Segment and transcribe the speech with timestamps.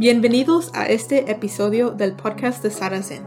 [0.00, 3.22] Bienvenidos a este episodio del podcast de Sara Zen.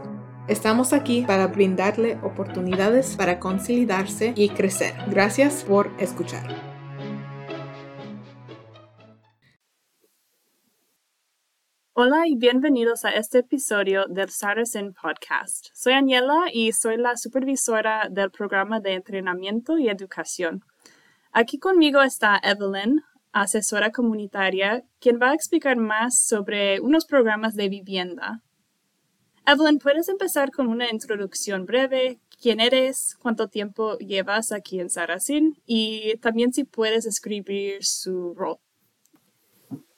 [0.48, 4.92] Estamos aquí para brindarle oportunidades para consolidarse y crecer.
[5.06, 6.48] Gracias por escuchar.
[11.92, 14.30] Hola y bienvenidos a este episodio del
[14.66, 15.68] Zen Podcast.
[15.74, 20.64] Soy Aniela y soy la supervisora del programa de entrenamiento y educación.
[21.30, 23.00] Aquí conmigo está Evelyn,
[23.34, 28.42] asesora comunitaria, quien va a explicar más sobre unos programas de vivienda.
[29.44, 32.20] Evelyn, ¿puedes empezar con una introducción breve?
[32.40, 33.16] ¿Quién eres?
[33.20, 35.58] ¿Cuánto tiempo llevas aquí en Saracen?
[35.66, 38.56] Y también si puedes escribir su rol.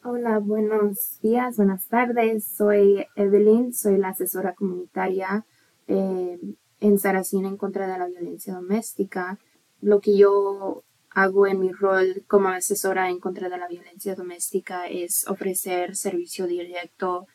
[0.03, 2.45] Hola, buenos días, buenas tardes.
[2.45, 5.45] Soy Evelyn, soy la asesora comunitaria
[5.89, 6.39] eh,
[6.81, 9.39] en Saracen en contra de la violencia doméstica.
[9.81, 10.85] Lo que yo
[11.17, 16.47] hago en mi rol como asesora en contra de la violencia doméstica es ofrecer servicio
[16.47, 17.27] directo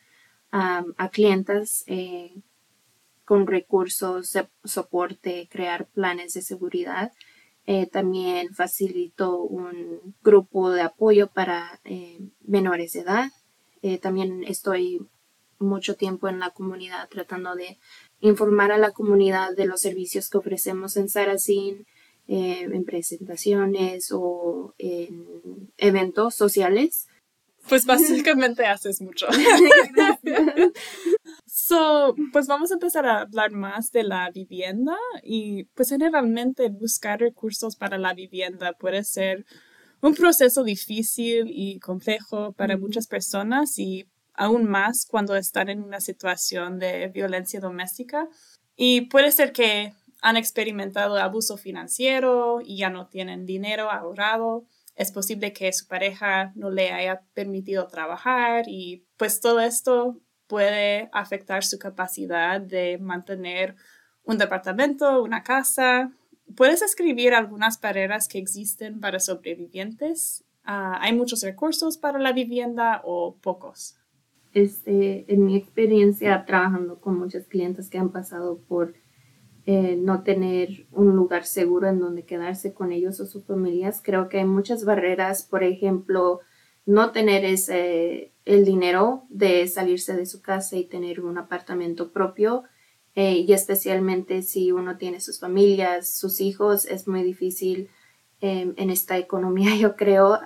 [0.52, 2.32] a clientes eh,
[3.24, 7.10] con recursos de soporte, crear planes de seguridad
[7.66, 13.30] eh, también facilito un grupo de apoyo para eh, menores de edad.
[14.00, 15.00] También estoy
[15.58, 17.78] mucho tiempo en la comunidad tratando de
[18.20, 21.84] informar a la comunidad de los servicios que ofrecemos en Saracen,
[22.32, 27.06] en presentaciones o en eventos sociales.
[27.68, 29.26] Pues básicamente haces mucho.
[31.54, 37.20] So, pues vamos a empezar a hablar más de la vivienda y pues generalmente buscar
[37.20, 39.44] recursos para la vivienda puede ser
[40.00, 46.00] un proceso difícil y complejo para muchas personas y aún más cuando están en una
[46.00, 48.28] situación de violencia doméstica.
[48.74, 54.64] Y puede ser que han experimentado abuso financiero y ya no tienen dinero ahorrado.
[54.94, 61.10] Es posible que su pareja no le haya permitido trabajar y pues todo esto puede
[61.12, 63.74] afectar su capacidad de mantener
[64.22, 66.12] un departamento, una casa.
[66.56, 70.44] ¿Puedes escribir algunas barreras que existen para sobrevivientes?
[70.62, 73.96] Ah, ¿Hay muchos recursos para la vivienda o pocos?
[74.54, 78.94] Este, en mi experiencia trabajando con muchos clientes que han pasado por
[79.64, 84.28] eh, no tener un lugar seguro en donde quedarse con ellos o sus familias, creo
[84.28, 86.40] que hay muchas barreras, por ejemplo,
[86.84, 92.64] no tener ese, el dinero de salirse de su casa y tener un apartamento propio.
[93.14, 97.90] Eh, y especialmente si uno tiene sus familias, sus hijos, es muy difícil
[98.40, 100.40] em, en esta economía, yo creo,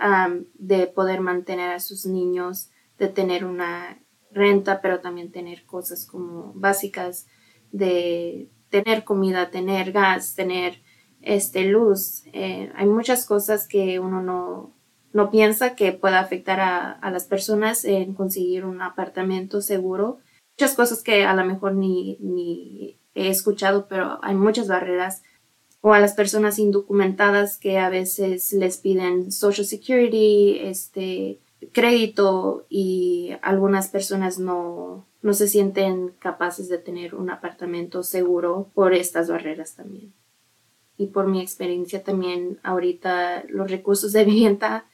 [0.54, 6.52] de poder mantener a sus niños, de tener una renta, pero también tener cosas como
[6.54, 7.26] básicas
[7.72, 10.82] de tener comida, tener gas, tener
[11.22, 12.24] este, luz.
[12.32, 14.74] Eh, hay muchas cosas que uno no,
[15.12, 20.18] no piensa que pueda afectar a, las personas en conseguir un apartamento seguro.
[20.58, 25.22] Muchas cosas que a lo mejor ni, ni he escuchado, pero hay muchas barreras.
[25.80, 31.40] O a las personas indocumentadas que a veces les piden Social Security, este,
[31.72, 38.94] crédito y algunas personas no, no se sienten capaces de tener un apartamento seguro por
[38.94, 40.12] estas barreras también.
[40.96, 44.84] Y por mi experiencia también ahorita los recursos de vivienda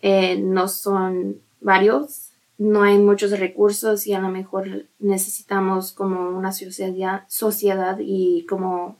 [0.00, 6.52] eh, no son varios, no hay muchos recursos y a lo mejor necesitamos como una
[6.52, 8.96] sociedad, sociedad y como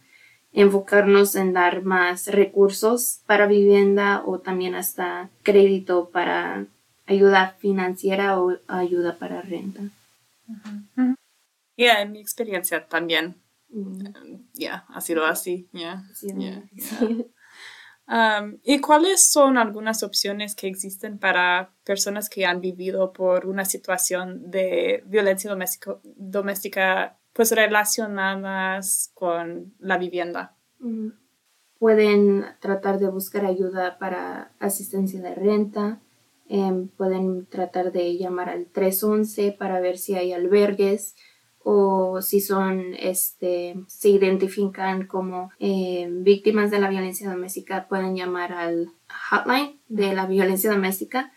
[0.53, 6.67] enfocarnos en dar más recursos para vivienda o también hasta crédito para
[7.07, 9.83] ayuda financiera o ayuda para renta.
[11.77, 13.41] Ya, en mi experiencia también.
[14.55, 15.69] Ya, ha sido así.
[18.65, 24.51] ¿Y cuáles son algunas opciones que existen para personas que han vivido por una situación
[24.51, 25.57] de violencia
[26.17, 30.57] doméstica pues relacionadas con la vivienda?
[31.79, 36.01] Pueden tratar de buscar ayuda para asistencia de renta,
[36.51, 41.15] em, pueden tratar de llamar al 311 para ver si hay albergues
[41.63, 48.53] o si son, este, se identifican como eh, víctimas de la violencia doméstica, pueden llamar
[48.53, 48.89] al
[49.31, 51.33] hotline de la violencia doméstica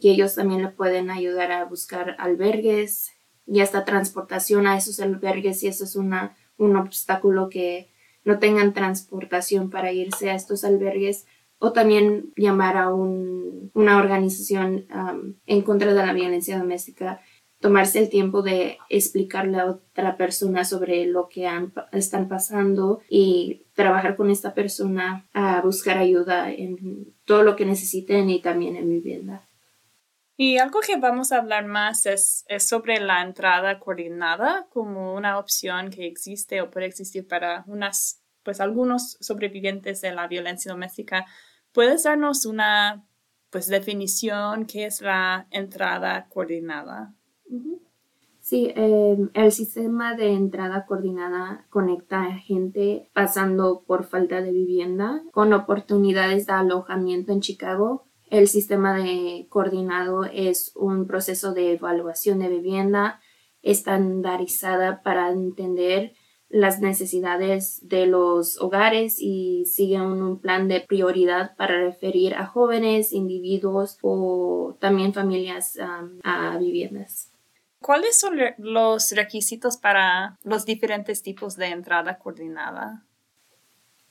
[0.00, 3.12] y ellos también le pueden ayudar a buscar albergues
[3.46, 7.90] y hasta transportación a esos albergues si eso es una, un obstáculo que
[8.24, 11.26] no tengan transportación para irse a estos albergues
[11.60, 14.86] o también llamar a un, una organización
[15.46, 17.20] en contra de la violencia doméstica
[17.60, 21.48] tomarse el tiempo de explicarle a otra persona sobre lo que
[21.92, 28.30] están pasando y trabajar con esta persona a buscar ayuda en todo lo que necesiten
[28.30, 29.46] y también en vivienda.
[30.38, 35.38] Y algo que vamos a hablar más es, es, sobre la entrada coordinada como una
[35.38, 41.26] opción que existe o puede existir para unas, pues algunos sobrevivientes de la violencia doméstica.
[41.72, 43.06] ¿Puedes darnos una
[43.50, 47.14] pues definición qué es la entrada coordinada?
[48.40, 55.22] Sí, em, el sistema de entrada coordinada conecta a gente pasando por falta de vivienda
[55.32, 62.38] con oportunidades de alojamiento en Chicago el sistema de coordinado es un proceso de evaluación
[62.38, 63.20] de vivienda
[63.60, 66.14] estandarizada para entender
[66.50, 73.12] las necesidades de los hogares y sigue un plan de prioridad para referir a jóvenes,
[73.12, 77.30] individuos o también familias a viviendas.
[77.80, 83.06] ¿Cuáles son los requisitos para los diferentes tipos de entrada coordinada?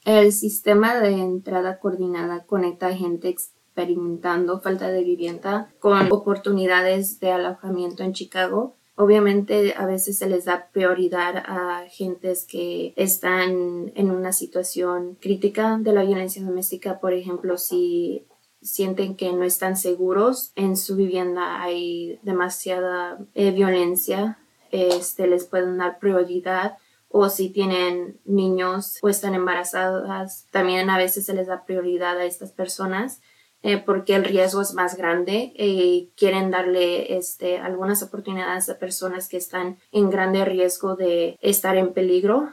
[0.05, 7.31] El sistema de entrada coordinada conecta a gente experimentando falta de vivienda con oportunidades de
[7.31, 8.75] alojamiento en Chicago.
[9.01, 15.77] Obviamente a veces se les da prioridad a gentes que están en una situación crítica
[15.79, 18.25] de la violencia doméstica, por ejemplo, si
[18.61, 24.37] sienten que no están seguros en su vivienda, hay demasiada eh, violencia,
[24.69, 31.25] este, les pueden dar prioridad o si tienen niños o están embarazadas, también a veces
[31.25, 33.21] se les da prioridad a estas personas.
[33.61, 38.79] Eh, porque el riesgo es más grande y eh, quieren darle este, algunas oportunidades a
[38.79, 42.49] personas que están en grande riesgo de estar en peligro.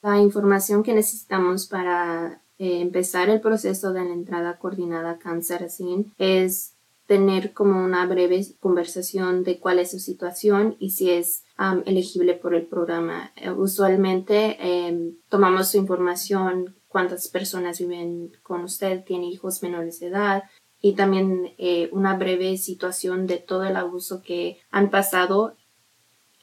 [0.00, 5.68] La información que necesitamos para eh, empezar el proceso de la entrada coordinada cáncer
[6.16, 6.74] es
[7.06, 11.44] tener como una breve conversación de cuál es su situación y si es
[11.84, 13.32] elegible por el programa.
[13.56, 20.44] usualmente em, tomamos su información cuántas personas viven con usted, tiene hijos menores de edad
[20.80, 25.56] y también eh, una breve situación de todo el abuso que han pasado.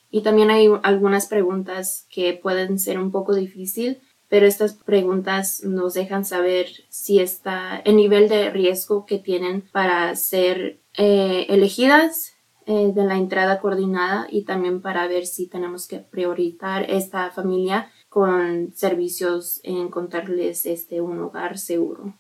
[0.10, 5.94] Y también hay algunas preguntas que pueden ser un poco difícil, pero estas preguntas nos
[5.94, 12.34] dejan saber si está el nivel de riesgo que tienen para ser eh, elegidas
[12.66, 17.92] eh, de la entrada coordinada y también para ver si tenemos que priorizar esta familia
[18.16, 22.14] con servicios en encontrarles este, un hogar seguro.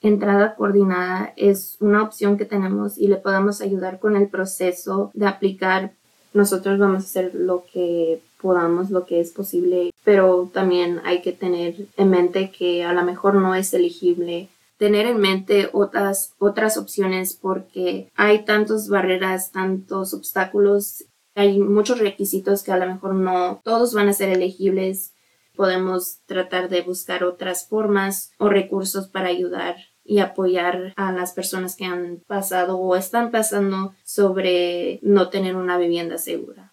[0.00, 5.28] Entrada coordinada es una opción que tenemos y le podemos ayudar con el proceso de
[5.28, 5.92] aplicar.
[6.34, 11.30] Nosotros vamos a hacer lo que podamos, lo que es posible, pero también hay que
[11.30, 14.48] tener en mente que a lo mejor no es elegible
[14.78, 21.04] tener en mente otras, otras opciones porque hay tantas barreras, tantos obstáculos,
[21.36, 25.12] hay muchos requisitos que a lo mejor no todos van a ser elegibles
[25.60, 31.76] podemos tratar de buscar otras formas o recursos para ayudar y apoyar a las personas
[31.76, 36.72] que han pasado o están pasando sobre no tener una vivienda segura.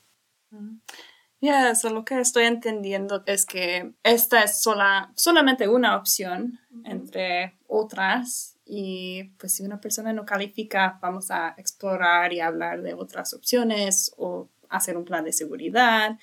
[1.42, 7.57] Ya, eso lo que estoy entendiendo es que esta es sola, solamente una opción entre
[7.68, 13.34] otras y pues si una persona no califica, vamos a explorar y hablar de otras
[13.34, 16.17] opciones o hacer un plan de seguridad.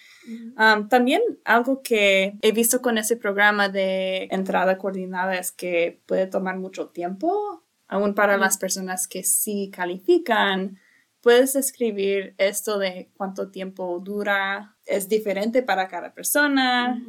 [0.89, 6.59] también algo que he visto con ese programa de entrada coordinada es que puede tomar
[6.59, 10.79] mucho tiempo, aún para las personas que sí califican.
[11.21, 17.03] Puedes escribir esto de cuánto tiempo dura, es diferente para cada persona.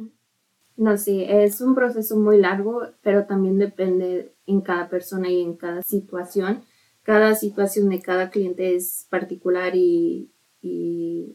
[0.76, 5.56] No, sí, es un proceso muy largo, pero también depende en cada persona y en
[5.56, 6.64] cada situación.
[7.02, 10.32] Cada situación de cada cliente es particular y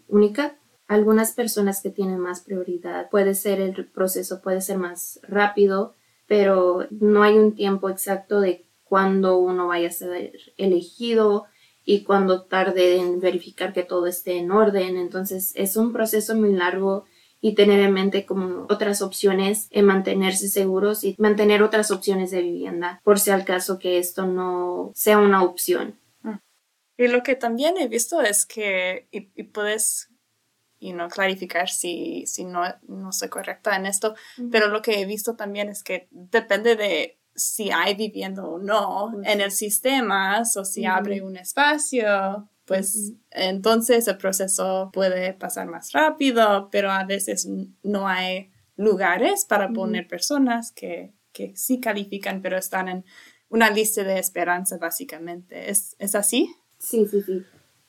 [0.07, 0.57] única.
[0.87, 5.93] Algunas personas que tienen más prioridad, puede ser el proceso, puede ser más rápido,
[6.27, 11.45] pero no hay un tiempo exacto de cuándo uno vaya a ser elegido
[11.85, 14.97] y cuándo tarde en verificar que todo esté en orden.
[14.97, 17.05] Entonces es un proceso muy largo
[17.41, 22.41] y tener en mente como otras opciones en mantenerse seguros y mantener otras opciones de
[22.41, 25.95] vivienda por si al caso que esto no sea una opción.
[27.01, 30.11] Y lo que también he visto es que, y, puedes
[30.77, 34.13] y no clarificar si, si no, no soy correcta en esto,
[34.51, 39.19] pero lo que he visto también es que depende de si hay vivienda o no
[39.23, 45.93] en el sistema, o si abre un espacio, pues entonces el proceso puede pasar más
[45.93, 47.47] rápido, pero a veces
[47.81, 53.05] no hay lugares para poner personas que, que sí califican, pero están en
[53.49, 55.71] una lista de esperanza básicamente.
[55.71, 56.55] ¿Es, ¿es así?
[56.81, 57.43] Sí, sí, sí.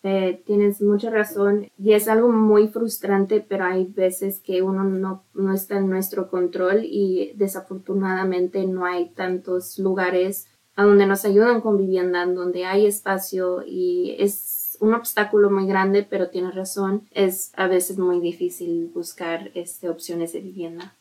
[0.05, 5.55] Eh, tienes mucha razón y es algo muy frustrante, pero hay veces que uno no,
[5.55, 11.79] está en nuestro control y desafortunadamente no hay tantos lugares a donde nos ayudan con
[11.79, 17.69] vivienda, donde hay espacio y es un obstáculo muy grande, pero tiene razón, es a
[17.69, 20.97] veces muy difícil buscar este, opciones de vivienda.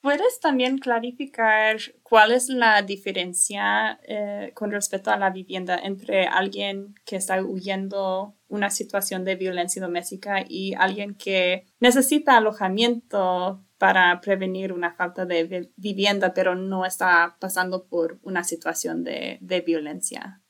[0.00, 6.94] ¿Puedes también clarificar cuál es la diferencia eh, con respecto a la vivienda entre alguien
[7.04, 14.72] que está huyendo una situación de violencia doméstica y alguien que necesita alojamiento para prevenir
[14.72, 20.42] una falta de vivienda, pero no está pasando por una situación de, violencia?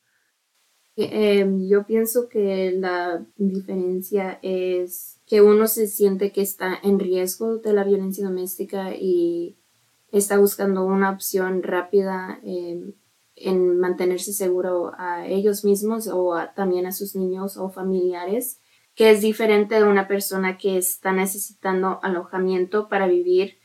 [0.96, 7.58] Eh, yo pienso que la diferencia es que uno se siente que está en riesgo
[7.58, 9.56] de la violencia doméstica y
[10.10, 12.94] está buscando una opción rápida em,
[13.36, 18.58] en mantenerse seguro a ellos mismos o también a sus niños o familiares,
[18.96, 23.58] que es diferente de una persona que está necesitando alojamiento para vivir.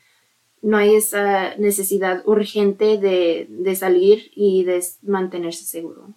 [0.61, 6.13] No hay esa necesidad urgente de, de salir y de mantenerse seguro.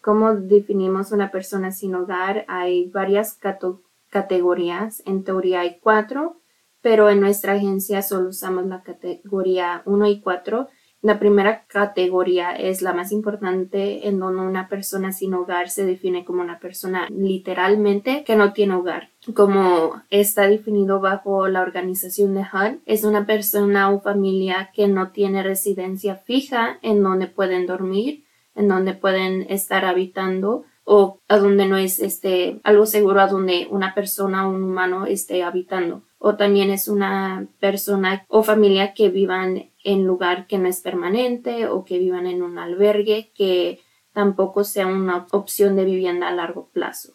[0.00, 2.46] ¿Cómo definimos una persona sin hogar?
[2.48, 5.02] Hay varias categorías categorías.
[5.06, 6.40] En teoría hay cuatro,
[6.82, 10.68] pero en nuestra agencia solo usamos la categoría 1 y 4.
[11.02, 16.26] La primera categoría es la más importante, en donde una persona sin hogar se define
[16.26, 19.08] como una persona literalmente que no tiene hogar.
[19.34, 25.10] Como está definido bajo la organización de HUD, es una persona o familia que no
[25.10, 28.24] tiene residencia fija en donde pueden dormir,
[28.54, 33.68] en donde pueden estar habitando o a donde no es este algo seguro a donde
[33.70, 39.08] una persona o un humano esté habitando o también es una persona o familia que
[39.08, 43.78] vivan en lugar que no es permanente o que vivan en un albergue que
[44.12, 47.14] tampoco sea una opción de vivienda a largo plazo.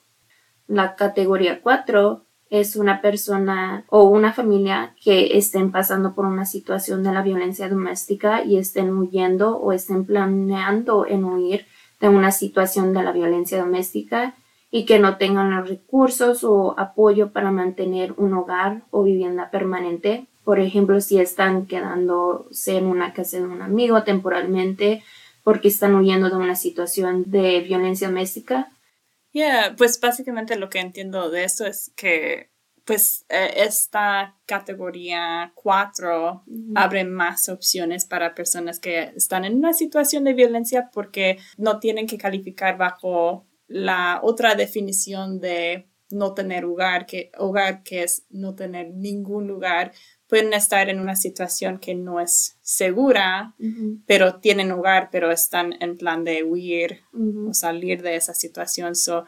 [0.68, 7.04] La categoría 4 es una persona o una familia que estén pasando por una situación
[7.04, 11.66] de la violencia doméstica y estén huyendo o estén planeando en huir
[12.10, 14.36] una situación de la violencia doméstica
[14.72, 20.28] y que no tengan los recursos o apoyo para mantener un hogar o vivienda permanente.
[20.44, 25.04] Por ejemplo, si están quedándose en una casa de un amigo temporalmente
[25.44, 28.72] porque están huyendo de una situación de violencia doméstica.
[29.32, 32.50] Yeah, pues básicamente lo que entiendo de esto es que
[32.86, 36.44] pues eh, esta categoría 4
[36.76, 42.06] abre más opciones para personas que están en una situación de violencia porque no tienen
[42.06, 48.54] que calificar bajo la otra definición de no tener hogar, que hogar que es no
[48.54, 49.92] tener ningún lugar,
[50.28, 53.56] pueden estar en una situación que no es segura,
[54.06, 57.02] pero tienen hogar, pero están en plan de huir
[57.48, 58.96] o salir de esa situación.
[58.96, 59.26] So,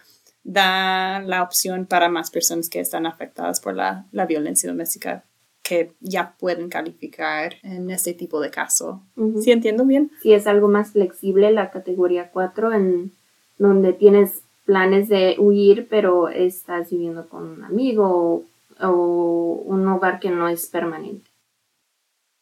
[0.47, 5.25] da la opción para más personas que están afectadas por la, violencia doméstica
[5.61, 9.01] que ya pueden calificar en este tipo de caso.
[9.41, 10.09] ¿Sí entiendo bien?
[10.21, 13.11] Sí, es algo más flexible la categoría 4 en
[13.57, 18.45] donde tienes planes de huir, pero estás viviendo con un amigo
[18.79, 21.29] o un hogar que no es permanente.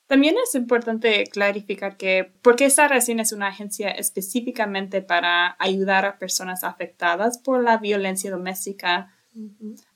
[0.07, 6.19] También es importante clarificar que porque esta recién es una agencia específicamente para ayudar a
[6.19, 9.11] personas afectadas por la violencia doméstica.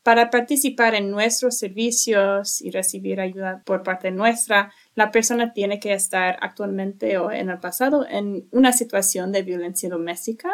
[0.03, 5.93] Para participar en nuestros servicios y recibir ayuda por parte nuestra, la persona tiene que
[5.93, 10.49] estar actualmente o en el pasado en una situación de violencia doméstica.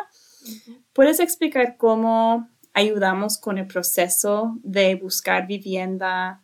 [0.94, 6.44] ¿Puedes explicar cómo ayudamos con el proceso de buscar vivienda,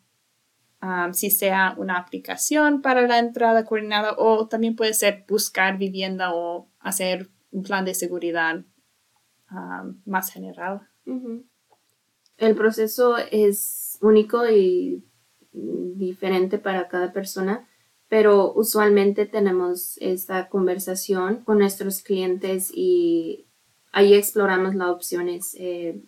[1.14, 6.70] si sea una aplicación para la entrada coordinada o también puede ser buscar vivienda o
[6.80, 8.64] hacer un plan de seguridad
[10.06, 10.88] más general.
[12.38, 15.04] El proceso es único y
[15.54, 17.68] diferente para cada persona,
[18.08, 23.48] pero usualmente tenemos esta conversación con nuestros clientes y
[23.92, 25.56] ahí exploramos las opciones.
[25.60, 26.02] Eh,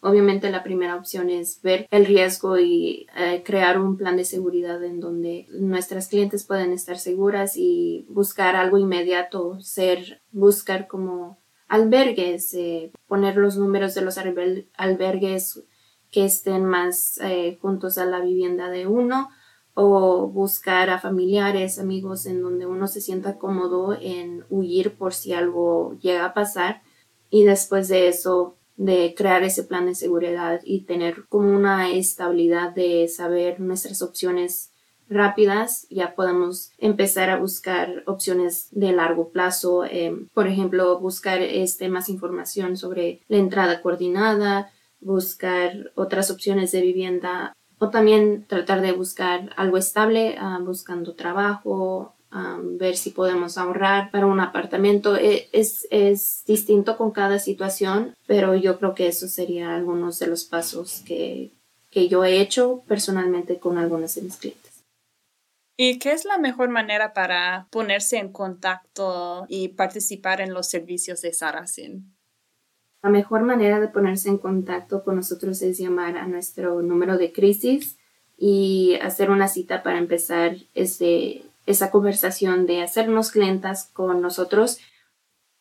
[0.00, 4.82] Obviamente la primera opción es ver el riesgo y eh, crear un plan de seguridad
[4.84, 12.54] en donde nuestras clientes pueden estar seguras y buscar algo inmediato, ser, buscar como albergues,
[12.54, 15.64] eh, poner los números de los albergues
[16.10, 19.30] que estén más eh, juntos a la vivienda de uno
[19.74, 25.32] o buscar a familiares, amigos en donde uno se sienta cómodo en huir por si
[25.32, 26.82] algo llega a pasar.
[27.28, 32.74] Y después de eso de crear ese plan de seguridad y tener como una estabilidad
[32.74, 34.70] de saber nuestras opciones
[35.08, 41.88] rápidas, ya podemos empezar a buscar opciones de largo plazo, em, por ejemplo, buscar este,
[41.88, 48.92] más información sobre la entrada coordinada, buscar otras opciones de vivienda o también tratar de
[48.92, 52.15] buscar algo estable, ah, buscando trabajo
[52.62, 55.16] ver si podemos ahorrar para un apartamento.
[55.16, 60.26] E, es, es, distinto con cada situación, pero yo creo que eso sería algunos de
[60.26, 61.52] los pasos que,
[61.90, 64.66] que yo he hecho personalmente con algunos de mis clientes.
[65.78, 71.20] ¿Y qué es la mejor manera para ponerse en contacto y participar en los servicios
[71.20, 72.16] de Saracen?
[73.02, 77.30] La mejor manera de ponerse en contacto con nosotros es llamar a nuestro número de
[77.30, 77.98] crisis
[78.38, 84.78] y hacer una cita para empezar este, esa conversación de hacernos clientas con nosotros.